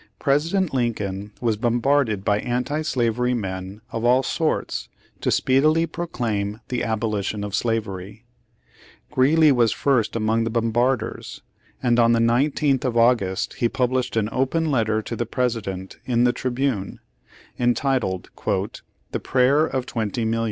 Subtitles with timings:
[0.17, 4.89] President Lincoln was bom barded by anti slavery men of all sorts
[5.19, 8.25] to speedily proclaim the abolition of slavery.
[9.11, 11.41] Greeley was first among the bombarders,
[11.83, 15.97] and on the 19th of August he published an "open letter" to the Presi dent
[16.07, 16.99] in the Tribune,
[17.59, 18.31] entitled
[19.11, 20.39] "The Prayer of ^Our Tresidents and How V»'e Make Them.